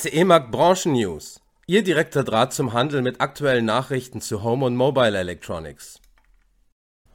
CE-Markt 0.00 0.50
Branchen 0.50 0.92
News. 0.92 1.42
Ihr 1.66 1.82
direkter 1.82 2.24
Draht 2.24 2.54
zum 2.54 2.72
Handel 2.72 3.02
mit 3.02 3.20
aktuellen 3.20 3.66
Nachrichten 3.66 4.22
zu 4.22 4.42
Home 4.42 4.64
und 4.64 4.74
Mobile 4.74 5.18
Electronics. 5.18 6.00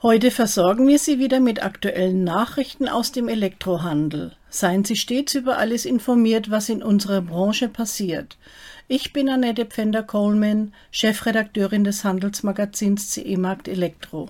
Heute 0.04 0.30
versorgen 0.30 0.88
wir 0.88 1.00
Sie 1.00 1.18
wieder 1.18 1.40
mit 1.40 1.64
aktuellen 1.64 2.24
Nachrichten 2.24 2.88
aus 2.88 3.12
dem 3.12 3.28
Elektrohandel. 3.28 4.38
Seien 4.52 4.84
Sie 4.84 4.98
stets 4.98 5.34
über 5.34 5.58
alles 5.58 5.86
informiert, 5.86 6.52
was 6.52 6.70
in 6.70 6.84
unserer 6.84 7.22
Branche 7.22 7.70
passiert. 7.70 8.38
Ich 8.88 9.14
bin 9.14 9.30
Annette 9.30 9.66
Pfänder-Coleman, 9.66 10.72
Chefredakteurin 10.92 11.86
des 11.86 12.04
Handelsmagazins 12.04 13.10
CE 13.10 13.38
Markt 13.38 13.68
Elektro. 13.68 14.30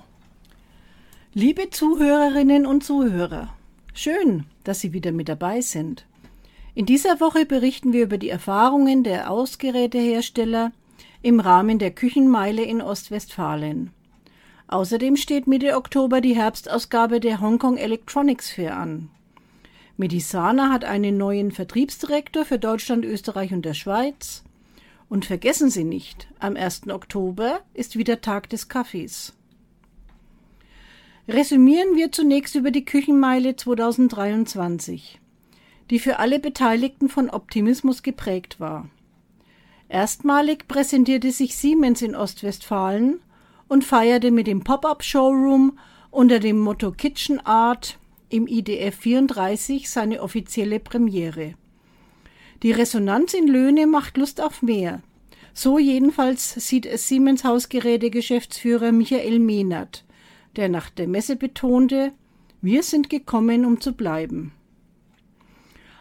Liebe 1.34 1.72
Zuhörerinnen 1.72 2.66
und 2.66 2.86
Zuhörer, 2.86 3.54
schön, 3.94 4.46
dass 4.64 4.80
Sie 4.80 4.94
wieder 4.94 5.12
mit 5.12 5.28
dabei 5.28 5.60
sind. 5.60 6.06
In 6.78 6.86
dieser 6.86 7.22
Woche 7.22 7.46
berichten 7.46 7.94
wir 7.94 8.04
über 8.04 8.18
die 8.18 8.28
Erfahrungen 8.28 9.06
der 9.06 9.32
Ausgerätehersteller 9.32 10.74
im 11.22 11.40
Rahmen 11.40 11.80
der 11.80 11.92
Küchenmeile 11.92 12.64
in 12.64 12.82
Ostwestfalen. 12.82 13.92
Außerdem 14.68 15.16
steht 15.16 15.48
Mitte 15.48 15.78
Oktober 15.78 16.20
die 16.20 16.36
Herbstausgabe 16.36 17.22
der 17.22 17.40
Hongkong 17.40 17.78
Electronics 17.78 18.50
Fair 18.50 18.76
an. 18.76 19.10
Medisana 19.96 20.70
hat 20.70 20.84
einen 20.84 21.16
neuen 21.16 21.52
Vertriebsdirektor 21.52 22.44
für 22.44 22.60
Deutschland, 22.60 23.06
Österreich 23.06 23.54
und 23.54 23.64
der 23.64 23.74
Schweiz. 23.74 24.44
Und 25.08 25.24
vergessen 25.24 25.70
Sie 25.70 25.86
nicht, 25.86 26.28
am 26.40 26.58
1. 26.58 26.90
Oktober 26.90 27.62
ist 27.74 27.98
wieder 27.98 28.20
Tag 28.20 28.50
des 28.50 28.68
Kaffees. 28.68 29.32
Resümieren 31.30 31.96
wir 31.96 32.12
zunächst 32.12 32.54
über 32.56 32.72
die 32.72 32.84
Küchenmeile 32.84 33.56
2023 33.56 35.22
die 35.90 36.00
für 36.00 36.20
alle 36.20 36.40
Beteiligten 36.40 37.10
von 37.10 37.30
Optimismus 37.30 38.04
geprägt 38.04 38.60
war. 38.60 38.90
Erstmalig 39.88 40.68
präsentierte 40.68 41.32
sich 41.32 41.56
Siemens 41.56 42.02
in 42.02 42.16
Ostwestfalen 42.16 43.20
und 43.68 43.84
feierte 43.84 44.32
mit 44.32 44.48
dem 44.48 44.64
Pop-up-Showroom 44.64 45.78
unter 46.12 46.40
dem 46.40 46.60
Motto 46.60 46.92
Kitchen 46.92 47.40
Art 47.46 48.00
im 48.30 48.48
IDF 48.48 48.96
34 48.96 49.90
seine 49.90 50.22
offizielle 50.22 50.80
Premiere. 50.80 51.54
Die 52.64 52.72
Resonanz 52.72 53.34
in 53.34 53.48
Löhne 53.48 53.86
macht 53.86 54.18
Lust 54.18 54.42
auf 54.42 54.62
mehr. 54.62 55.02
So 55.54 55.78
jedenfalls 55.78 56.54
sieht 56.68 56.86
es 56.86 57.08
Siemens 57.08 57.44
Hausgeräte-Geschäftsführer 57.44 58.92
Michael 58.92 59.40
Mehnert, 59.40 60.04
der 60.56 60.70
nach 60.70 60.90
der 60.90 61.08
Messe 61.08 61.36
betonte, 61.36 62.12
wir 62.62 62.82
sind 62.82 63.10
gekommen, 63.10 63.66
um 63.66 63.80
zu 63.80 63.94
bleiben. 63.94 64.52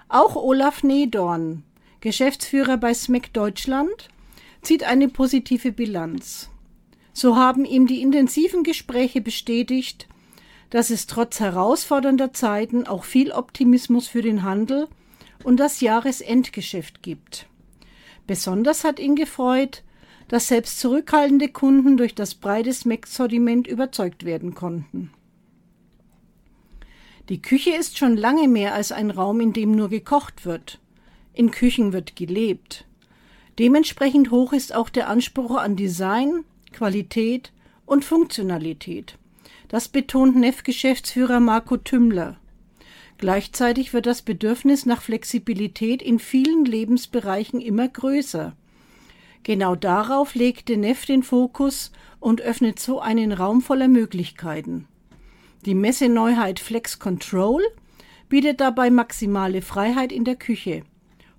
Auch 0.09 0.37
Olaf 0.37 0.83
Nedorn, 0.83 1.65
Geschäftsführer 2.01 2.77
bei 2.77 2.95
SMEC 2.95 3.33
Deutschland, 3.33 4.09
zieht 4.63 4.85
eine 4.85 5.09
positive 5.09 5.73
Bilanz. 5.73 6.51
So 7.13 7.37
haben 7.37 7.65
ihm 7.65 7.87
die 7.87 8.03
intensiven 8.03 8.65
Gespräche 8.65 9.21
bestätigt, 9.21 10.09
dass 10.71 10.91
es 10.91 11.07
trotz 11.07 11.41
herausfordernder 11.41 12.33
Zeiten 12.33 12.87
auch 12.87 13.05
viel 13.05 13.31
Optimismus 13.31 14.09
für 14.09 14.23
den 14.23 14.43
Handel 14.43 14.89
und 15.45 15.61
das 15.61 15.81
Jahresendgeschäft 15.81 17.03
gibt. 17.03 17.47
Besonders 18.27 18.85
hat 18.85 18.99
ihn 18.99 19.15
gefreut, 19.15 19.83
dass 20.29 20.49
selbst 20.49 20.81
zurückhaltende 20.81 21.49
Kunden 21.49 21.97
durch 21.97 22.15
das 22.15 22.35
breite 22.35 22.73
SMEC-Sortiment 22.73 23.67
überzeugt 23.67 24.25
werden 24.25 24.55
konnten. 24.55 25.11
Die 27.31 27.41
Küche 27.41 27.71
ist 27.71 27.97
schon 27.97 28.19
lange 28.19 28.49
mehr 28.49 28.75
als 28.75 28.93
ein 28.93 29.11
Raum, 29.11 29.41
in 29.41 29.55
dem 29.55 29.73
nur 29.73 29.89
gekocht 29.89 30.45
wird. 30.45 30.79
In 31.33 31.51
Küchen 31.51 31.95
wird 31.95 32.17
gelebt. 32.17 32.85
Dementsprechend 33.59 34.31
hoch 34.31 34.53
ist 34.53 34.75
auch 34.75 34.91
der 34.91 35.09
Anspruch 35.09 35.57
an 35.57 35.75
Design, 35.75 36.45
Qualität 36.73 37.53
und 37.87 38.05
Funktionalität. 38.05 39.17
Das 39.69 39.89
betont 39.89 40.37
NEF-Geschäftsführer 40.37 41.41
Marco 41.41 41.79
Tümmler. 41.79 42.37
Gleichzeitig 43.17 43.95
wird 43.95 44.05
das 44.05 44.21
Bedürfnis 44.21 44.85
nach 44.85 45.01
Flexibilität 45.01 46.03
in 46.03 46.19
vielen 46.19 46.67
Lebensbereichen 46.67 47.61
immer 47.61 47.89
größer. 47.89 48.55
Genau 49.45 49.77
darauf 49.77 50.35
legte 50.35 50.77
NEF 50.77 51.07
den 51.07 51.23
Fokus 51.23 51.91
und 52.21 52.43
öffnet 52.43 52.79
so 52.79 53.01
einen 53.01 53.33
Raum 53.33 53.63
voller 53.63 53.89
Möglichkeiten. 53.89 54.89
Die 55.65 55.75
Messeneuheit 55.75 56.61
Flex 56.61 56.99
Control 56.99 57.63
bietet 58.29 58.61
dabei 58.61 58.91
maximale 58.91 59.63
Freiheit 59.63 60.13
in 60.13 60.25
der 60.25 60.37
Küche. 60.37 60.83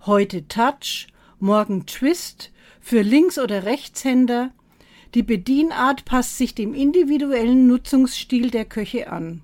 Heute 0.07 0.47
Touch, 0.47 1.05
morgen 1.39 1.85
Twist 1.85 2.51
für 2.81 3.03
Links- 3.03 3.37
oder 3.37 3.65
Rechtshänder. 3.65 4.51
Die 5.13 5.21
Bedienart 5.21 6.05
passt 6.05 6.39
sich 6.39 6.55
dem 6.55 6.73
individuellen 6.73 7.67
Nutzungsstil 7.67 8.49
der 8.49 8.65
Köche 8.65 9.11
an. 9.11 9.43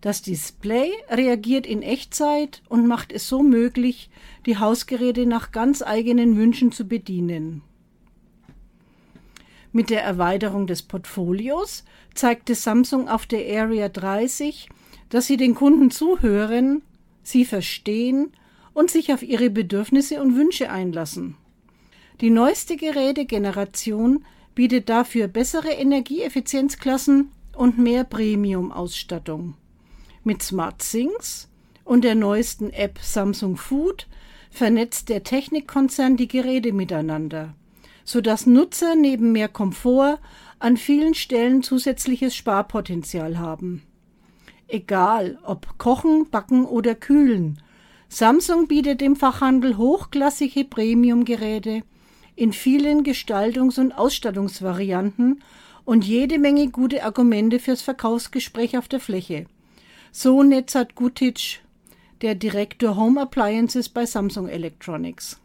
Das 0.00 0.22
Display 0.22 0.92
reagiert 1.10 1.66
in 1.66 1.82
Echtzeit 1.82 2.62
und 2.68 2.86
macht 2.86 3.10
es 3.10 3.28
so 3.28 3.42
möglich, 3.42 4.10
die 4.46 4.58
Hausgeräte 4.58 5.26
nach 5.26 5.50
ganz 5.50 5.82
eigenen 5.82 6.36
Wünschen 6.36 6.70
zu 6.70 6.86
bedienen. 6.86 7.62
Mit 9.72 9.90
der 9.90 10.02
Erweiterung 10.02 10.66
des 10.66 10.82
Portfolios 10.82 11.84
zeigte 12.14 12.54
Samsung 12.54 13.08
auf 13.08 13.26
der 13.26 13.60
Area 13.60 13.88
30, 13.88 14.68
dass 15.10 15.26
sie 15.26 15.36
den 15.36 15.54
Kunden 15.54 15.90
zuhören, 15.90 16.82
sie 17.22 17.44
verstehen 17.44 18.32
und 18.72 18.90
sich 18.90 19.12
auf 19.12 19.22
ihre 19.22 19.50
Bedürfnisse 19.50 20.22
und 20.22 20.36
Wünsche 20.36 20.70
einlassen. 20.70 21.36
Die 22.20 22.30
neueste 22.30 22.76
Gerätegeneration 22.76 24.24
bietet 24.54 24.88
dafür 24.88 25.28
bessere 25.28 25.70
Energieeffizienzklassen 25.70 27.30
und 27.54 27.78
mehr 27.78 28.04
Premium-Ausstattung. 28.04 29.54
Mit 30.24 30.42
Smart 30.42 30.78
Things 30.78 31.48
und 31.84 32.04
der 32.04 32.14
neuesten 32.14 32.70
App 32.70 32.98
Samsung 33.00 33.56
Food 33.56 34.08
vernetzt 34.50 35.10
der 35.10 35.22
Technikkonzern 35.22 36.16
die 36.16 36.28
Geräte 36.28 36.72
miteinander 36.72 37.54
sodass 38.08 38.46
Nutzer 38.46 38.94
neben 38.94 39.32
mehr 39.32 39.48
Komfort 39.48 40.18
an 40.60 40.78
vielen 40.78 41.12
Stellen 41.12 41.62
zusätzliches 41.62 42.34
Sparpotenzial 42.34 43.38
haben. 43.38 43.82
Egal 44.66 45.38
ob 45.44 45.76
kochen, 45.76 46.30
backen 46.30 46.64
oder 46.64 46.94
kühlen, 46.94 47.60
Samsung 48.08 48.66
bietet 48.66 49.02
dem 49.02 49.14
Fachhandel 49.14 49.76
hochklassige 49.76 50.64
Premium-Geräte 50.64 51.82
in 52.34 52.54
vielen 52.54 53.02
Gestaltungs- 53.02 53.78
und 53.78 53.92
Ausstattungsvarianten 53.92 55.42
und 55.84 56.02
jede 56.06 56.38
Menge 56.38 56.68
gute 56.68 57.04
Argumente 57.04 57.58
fürs 57.58 57.82
Verkaufsgespräch 57.82 58.78
auf 58.78 58.88
der 58.88 59.00
Fläche. 59.00 59.44
So 60.12 60.42
netzert 60.42 60.94
Gutic, 60.94 61.60
der 62.22 62.34
Direktor 62.34 62.96
Home 62.96 63.20
Appliances 63.20 63.90
bei 63.90 64.06
Samsung 64.06 64.48
Electronics. 64.48 65.38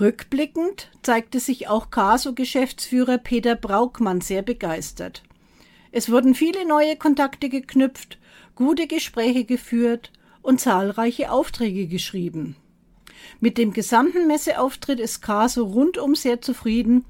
Rückblickend 0.00 0.88
zeigte 1.02 1.40
sich 1.40 1.68
auch 1.68 1.90
Caso-Geschäftsführer 1.90 3.18
Peter 3.18 3.54
Braukmann 3.54 4.22
sehr 4.22 4.40
begeistert. 4.40 5.22
Es 5.92 6.10
wurden 6.10 6.34
viele 6.34 6.66
neue 6.66 6.96
Kontakte 6.96 7.50
geknüpft, 7.50 8.18
gute 8.54 8.86
Gespräche 8.86 9.44
geführt 9.44 10.10
und 10.40 10.58
zahlreiche 10.58 11.30
Aufträge 11.30 11.86
geschrieben. 11.86 12.56
Mit 13.40 13.58
dem 13.58 13.74
gesamten 13.74 14.26
Messeauftritt 14.26 15.00
ist 15.00 15.20
Caso 15.20 15.64
rundum 15.64 16.14
sehr 16.14 16.40
zufrieden 16.40 17.04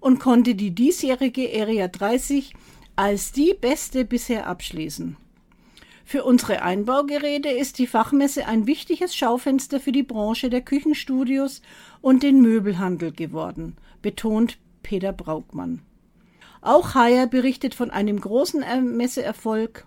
und 0.00 0.20
konnte 0.20 0.54
die 0.54 0.72
diesjährige 0.72 1.48
Area 1.62 1.88
30 1.88 2.52
als 2.94 3.32
die 3.32 3.54
beste 3.58 4.04
bisher 4.04 4.46
abschließen. 4.46 5.16
Für 6.04 6.24
unsere 6.24 6.62
Einbaugeräte 6.62 7.48
ist 7.48 7.78
die 7.78 7.86
Fachmesse 7.86 8.46
ein 8.46 8.66
wichtiges 8.66 9.16
Schaufenster 9.16 9.80
für 9.80 9.92
die 9.92 10.02
Branche 10.02 10.50
der 10.50 10.60
Küchenstudios 10.60 11.62
und 12.02 12.22
den 12.22 12.42
Möbelhandel 12.42 13.10
geworden, 13.10 13.76
betont 14.02 14.58
Peter 14.82 15.12
Braukmann. 15.12 15.80
Auch 16.60 16.94
Haier 16.94 17.26
berichtet 17.26 17.74
von 17.74 17.90
einem 17.90 18.20
großen 18.20 18.64
Messeerfolg 18.96 19.86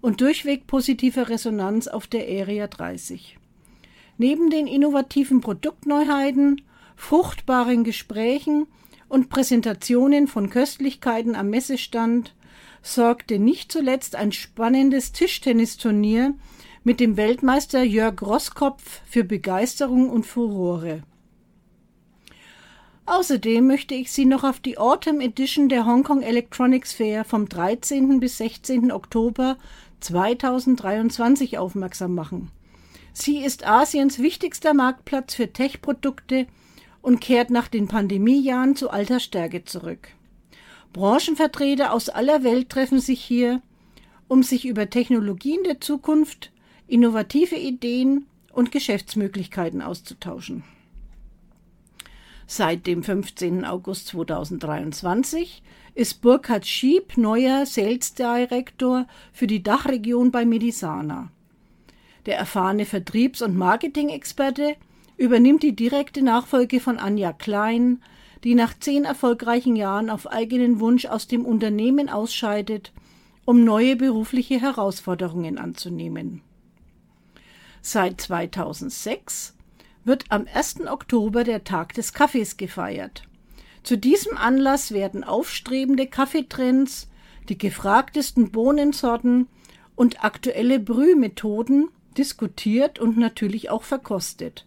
und 0.00 0.20
durchweg 0.20 0.66
positiver 0.66 1.28
Resonanz 1.28 1.86
auf 1.86 2.06
der 2.06 2.22
Area 2.22 2.66
30. 2.66 3.38
Neben 4.16 4.50
den 4.50 4.66
innovativen 4.66 5.40
Produktneuheiten, 5.40 6.62
fruchtbaren 6.96 7.84
Gesprächen 7.84 8.66
und 9.08 9.28
Präsentationen 9.30 10.28
von 10.28 10.50
Köstlichkeiten 10.50 11.34
am 11.34 11.50
Messestand 11.50 12.34
sorgte 12.82 13.38
nicht 13.38 13.72
zuletzt 13.72 14.16
ein 14.16 14.32
spannendes 14.32 15.12
Tischtennisturnier 15.12 16.34
mit 16.84 17.00
dem 17.00 17.16
Weltmeister 17.16 17.82
Jörg 17.82 18.22
Rosskopf 18.22 19.02
für 19.06 19.24
Begeisterung 19.24 20.10
und 20.10 20.24
Furore. 20.24 21.02
Außerdem 23.06 23.66
möchte 23.66 23.94
ich 23.94 24.12
Sie 24.12 24.26
noch 24.26 24.44
auf 24.44 24.60
die 24.60 24.76
Autumn 24.76 25.20
Edition 25.20 25.70
der 25.70 25.86
Hong 25.86 26.04
Kong 26.04 26.20
Electronics 26.20 26.92
Fair 26.92 27.24
vom 27.24 27.48
13. 27.48 28.20
bis 28.20 28.36
16. 28.36 28.92
Oktober 28.92 29.56
2023 30.00 31.56
aufmerksam 31.56 32.14
machen. 32.14 32.50
Sie 33.14 33.38
ist 33.38 33.66
Asiens 33.66 34.18
wichtigster 34.18 34.74
Marktplatz 34.74 35.34
für 35.34 35.52
Tech-Produkte 35.52 36.46
und 37.08 37.22
kehrt 37.22 37.48
nach 37.48 37.68
den 37.68 37.88
Pandemiejahren 37.88 38.76
zu 38.76 38.90
alter 38.90 39.18
Stärke 39.18 39.64
zurück. 39.64 40.08
Branchenvertreter 40.92 41.94
aus 41.94 42.10
aller 42.10 42.44
Welt 42.44 42.68
treffen 42.68 43.00
sich 43.00 43.24
hier, 43.24 43.62
um 44.28 44.42
sich 44.42 44.66
über 44.66 44.90
Technologien 44.90 45.64
der 45.64 45.80
Zukunft, 45.80 46.52
innovative 46.86 47.56
Ideen 47.56 48.26
und 48.52 48.72
Geschäftsmöglichkeiten 48.72 49.80
auszutauschen. 49.80 50.64
Seit 52.46 52.86
dem 52.86 53.02
15. 53.02 53.64
August 53.64 54.08
2023 54.08 55.62
ist 55.94 56.20
Burkhard 56.20 56.66
Schieb 56.66 57.16
neuer 57.16 57.64
Sales 57.64 58.12
Director 58.12 59.06
für 59.32 59.46
die 59.46 59.62
Dachregion 59.62 60.30
bei 60.30 60.44
Medisana. 60.44 61.30
Der 62.26 62.36
erfahrene 62.36 62.84
Vertriebs- 62.84 63.40
und 63.40 63.56
Marketing-Experte 63.56 64.76
übernimmt 65.18 65.62
die 65.62 65.76
direkte 65.76 66.22
Nachfolge 66.22 66.80
von 66.80 66.98
Anja 66.98 67.32
Klein, 67.32 68.00
die 68.44 68.54
nach 68.54 68.72
zehn 68.78 69.04
erfolgreichen 69.04 69.76
Jahren 69.76 70.08
auf 70.08 70.30
eigenen 70.30 70.80
Wunsch 70.80 71.06
aus 71.06 71.26
dem 71.26 71.44
Unternehmen 71.44 72.08
ausscheidet, 72.08 72.92
um 73.44 73.64
neue 73.64 73.96
berufliche 73.96 74.60
Herausforderungen 74.60 75.58
anzunehmen. 75.58 76.42
Seit 77.82 78.20
2006 78.20 79.56
wird 80.04 80.26
am 80.28 80.46
1. 80.52 80.86
Oktober 80.86 81.42
der 81.42 81.64
Tag 81.64 81.94
des 81.94 82.12
Kaffees 82.12 82.56
gefeiert. 82.56 83.24
Zu 83.82 83.98
diesem 83.98 84.36
Anlass 84.36 84.92
werden 84.92 85.24
aufstrebende 85.24 86.06
Kaffeetrends, 86.06 87.08
die 87.48 87.58
gefragtesten 87.58 88.52
Bohnensorten 88.52 89.48
und 89.96 90.24
aktuelle 90.24 90.78
Brühmethoden 90.78 91.88
diskutiert 92.16 92.98
und 92.98 93.16
natürlich 93.16 93.70
auch 93.70 93.82
verkostet. 93.82 94.66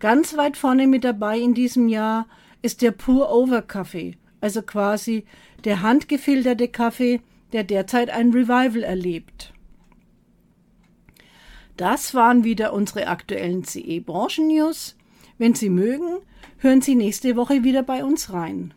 Ganz 0.00 0.34
weit 0.36 0.56
vorne 0.56 0.86
mit 0.86 1.04
dabei 1.04 1.38
in 1.38 1.52
diesem 1.52 1.86
Jahr 1.88 2.26
ist 2.62 2.80
der 2.80 2.90
Pour-Over-Kaffee, 2.90 4.16
also 4.40 4.62
quasi 4.62 5.26
der 5.64 5.82
handgefilterte 5.82 6.68
Kaffee, 6.68 7.20
der 7.52 7.64
derzeit 7.64 8.08
ein 8.08 8.30
Revival 8.32 8.82
erlebt. 8.82 9.52
Das 11.76 12.14
waren 12.14 12.44
wieder 12.44 12.72
unsere 12.72 13.08
aktuellen 13.08 13.64
CE-Branchen-News. 13.64 14.96
Wenn 15.36 15.54
Sie 15.54 15.70
mögen, 15.70 16.18
hören 16.58 16.80
Sie 16.80 16.94
nächste 16.94 17.36
Woche 17.36 17.62
wieder 17.62 17.82
bei 17.82 18.02
uns 18.02 18.32
rein. 18.32 18.72